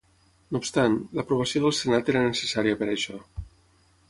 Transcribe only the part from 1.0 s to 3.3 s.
l'aprovació del senat era necessària per això.